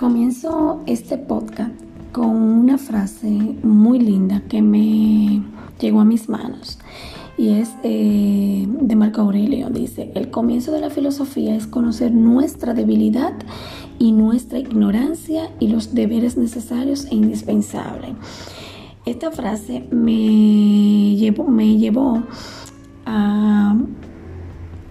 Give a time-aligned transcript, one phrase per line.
[0.00, 1.72] Comienzo este podcast
[2.10, 3.28] con una frase
[3.62, 5.42] muy linda que me
[5.78, 6.78] llegó a mis manos
[7.36, 9.68] y es eh, de Marco Aurelio.
[9.68, 13.34] Dice, el comienzo de la filosofía es conocer nuestra debilidad
[13.98, 18.12] y nuestra ignorancia y los deberes necesarios e indispensables.
[19.04, 22.22] Esta frase me llevó, me llevó
[23.04, 23.76] a,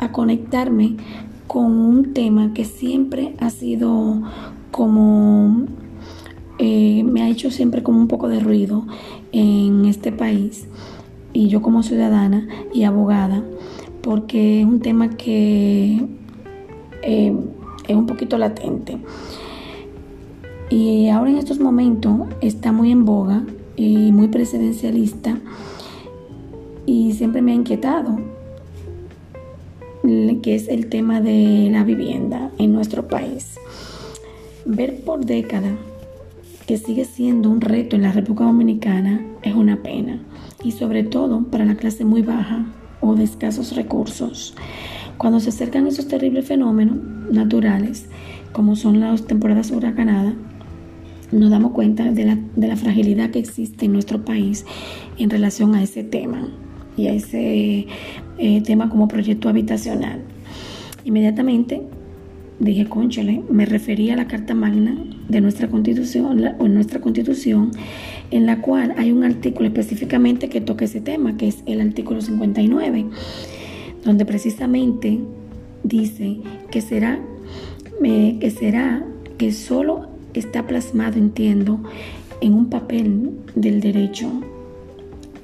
[0.00, 0.98] a conectarme
[1.46, 4.20] con un tema que siempre ha sido
[4.70, 5.66] como
[6.58, 8.86] eh, me ha hecho siempre como un poco de ruido
[9.32, 10.66] en este país
[11.32, 13.42] y yo como ciudadana y abogada
[14.02, 16.06] porque es un tema que
[17.02, 17.36] eh,
[17.86, 18.98] es un poquito latente
[20.70, 23.44] y ahora en estos momentos está muy en boga
[23.76, 25.38] y muy presidencialista
[26.86, 28.18] y siempre me ha inquietado
[30.42, 33.58] que es el tema de la vivienda en nuestro país.
[34.64, 35.76] Ver por década
[36.66, 40.20] que sigue siendo un reto en la República Dominicana es una pena,
[40.62, 42.66] y sobre todo para la clase muy baja
[43.00, 44.54] o de escasos recursos.
[45.16, 46.98] Cuando se acercan esos terribles fenómenos
[47.30, 48.06] naturales,
[48.52, 50.34] como son las temporadas huracanadas,
[51.32, 54.66] nos damos cuenta de la, de la fragilidad que existe en nuestro país
[55.18, 56.48] en relación a ese tema
[56.96, 57.86] y a ese
[58.38, 60.20] eh, tema como proyecto habitacional.
[61.04, 61.82] Inmediatamente
[62.58, 64.96] dije, conchale, me refería a la Carta Magna
[65.28, 67.70] de nuestra Constitución, o nuestra Constitución,
[68.30, 72.20] en la cual hay un artículo específicamente que toca ese tema, que es el artículo
[72.20, 73.06] 59,
[74.04, 75.20] donde precisamente
[75.82, 76.38] dice
[76.70, 77.20] que será,
[78.04, 79.04] eh, que será,
[79.36, 81.80] que solo está plasmado, entiendo,
[82.40, 84.30] en un papel del derecho,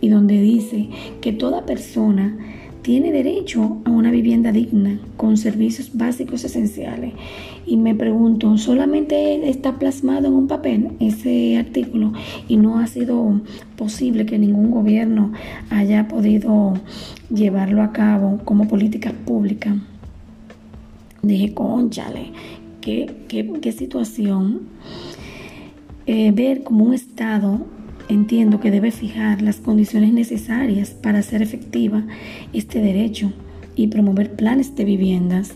[0.00, 0.88] y donde dice
[1.20, 2.38] que toda persona
[2.82, 7.12] tiene derecho a una vivienda digna con servicios básicos esenciales.
[7.66, 12.12] Y me pregunto, ¿solamente está plasmado en un papel ese artículo
[12.48, 13.40] y no ha sido
[13.76, 15.32] posible que ningún gobierno
[15.70, 16.74] haya podido
[17.28, 19.76] llevarlo a cabo como política pública?
[21.22, 22.32] Dije, conchale,
[22.80, 24.62] qué, qué, qué situación.
[26.06, 27.60] Eh, ver como un Estado
[28.10, 32.02] entiendo que debe fijar las condiciones necesarias para hacer efectiva
[32.52, 33.32] este derecho
[33.76, 35.54] y promover planes de viviendas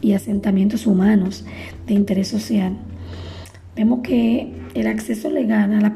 [0.00, 1.44] y asentamientos humanos
[1.88, 2.76] de interés social.
[3.74, 5.94] Vemos que el acceso legal a la,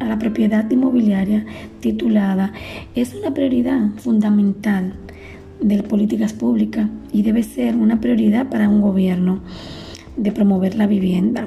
[0.00, 1.46] a la, propiedad inmobiliaria
[1.80, 2.52] titulada
[2.94, 4.94] es una prioridad fundamental
[5.60, 9.40] de políticas públicas y debe ser una prioridad para un gobierno
[10.16, 11.46] de promover la vivienda.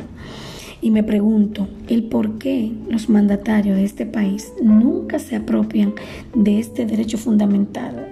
[0.85, 5.95] Y me pregunto el por qué los mandatarios de este país nunca se apropian
[6.35, 8.07] de este derecho fundamental,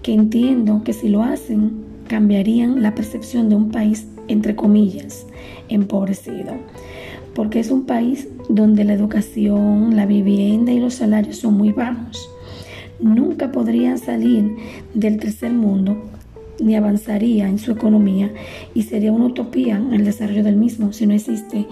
[0.00, 1.72] que entiendo que si lo hacen
[2.06, 5.26] cambiarían la percepción de un país, entre comillas,
[5.68, 6.54] empobrecido,
[7.34, 12.30] porque es un país donde la educación, la vivienda y los salarios son muy bajos.
[13.00, 14.54] Nunca podrían salir
[14.94, 16.00] del tercer mundo
[16.60, 18.32] ni avanzaría en su economía
[18.74, 21.66] y sería una utopía el desarrollo del mismo si no existe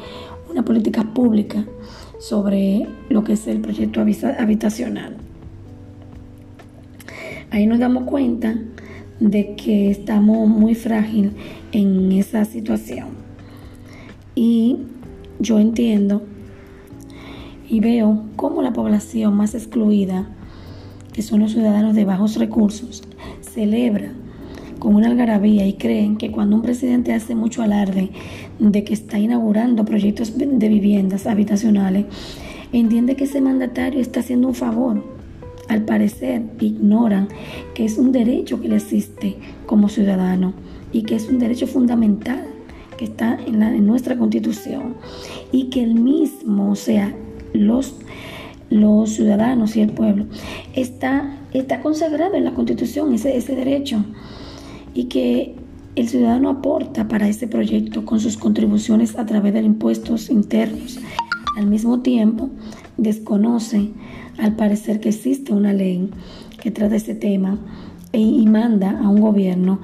[0.50, 1.64] una política pública
[2.18, 5.16] sobre lo que es el proyecto habitacional.
[7.50, 8.56] Ahí nos damos cuenta
[9.20, 11.32] de que estamos muy frágil
[11.72, 13.08] en esa situación.
[14.34, 14.78] Y
[15.38, 16.22] yo entiendo
[17.68, 20.28] y veo cómo la población más excluida,
[21.12, 23.02] que son los ciudadanos de bajos recursos,
[23.40, 24.12] celebra
[24.84, 28.10] con una algarabía y creen que cuando un presidente hace mucho alarde
[28.58, 32.04] de que está inaugurando proyectos de viviendas habitacionales,
[32.70, 35.02] entiende que ese mandatario está haciendo un favor.
[35.70, 37.28] Al parecer, ignoran
[37.74, 40.52] que es un derecho que le existe como ciudadano
[40.92, 42.44] y que es un derecho fundamental
[42.98, 44.96] que está en, la, nuestra constitución
[45.50, 47.14] y que el mismo, o sea,
[47.54, 47.96] los,
[48.68, 50.26] los ciudadanos y el pueblo,
[50.74, 54.04] está, está consagrado en la constitución ese, ese derecho
[54.94, 55.54] y que
[55.96, 60.98] el ciudadano aporta para ese proyecto con sus contribuciones a través de impuestos internos.
[61.56, 62.50] Al mismo tiempo,
[62.96, 63.90] desconoce
[64.38, 66.10] al parecer que existe una ley
[66.60, 67.58] que trata este tema
[68.12, 69.80] e, y manda a un gobierno,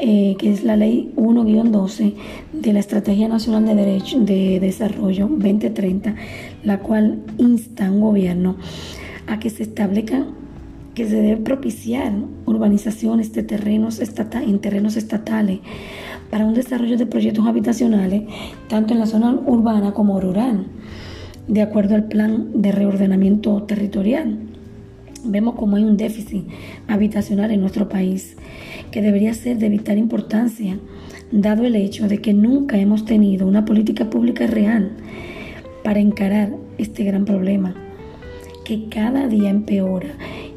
[0.00, 2.14] eh, que es la ley 1-12
[2.52, 6.14] de la Estrategia Nacional de, Derecho, de Desarrollo 2030,
[6.64, 8.56] la cual insta a un gobierno
[9.26, 10.47] a que se establezcan
[10.98, 12.12] que se debe propiciar
[12.44, 15.60] urbanizaciones de terrenos en terrenos estatales
[16.28, 18.24] para un desarrollo de proyectos habitacionales,
[18.66, 20.66] tanto en la zona urbana como rural,
[21.46, 24.40] de acuerdo al plan de reordenamiento territorial.
[25.24, 26.48] vemos como hay un déficit
[26.88, 28.36] habitacional en nuestro país
[28.90, 30.80] que debería ser de vital importancia,
[31.30, 34.90] dado el hecho de que nunca hemos tenido una política pública real
[35.84, 37.76] para encarar este gran problema,
[38.64, 40.08] que cada día empeora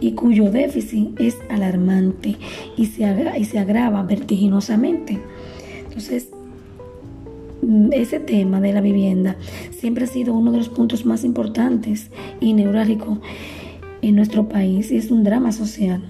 [0.02, 2.36] y cuyo déficit es alarmante
[2.76, 3.06] y se,
[3.38, 5.20] y se agrava vertiginosamente.
[5.86, 6.30] Entonces,
[7.62, 9.38] mm, ese tema de la vivienda
[9.70, 12.10] siempre ha sido uno de los puntos más importantes
[12.42, 13.20] y neurálgicos
[14.02, 16.02] en nuestro país y es un drama social.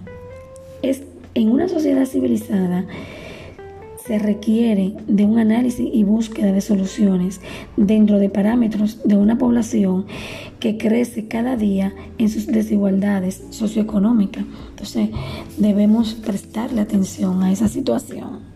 [0.81, 1.03] Es
[1.35, 2.85] en una sociedad civilizada
[4.05, 7.41] se requiere de un análisis y búsqueda de soluciones
[7.77, 10.05] dentro de parámetros de una población
[10.59, 14.43] que crece cada día en sus desigualdades socioeconómicas.
[14.69, 15.09] Entonces
[15.57, 18.50] debemos prestarle atención a esa situación.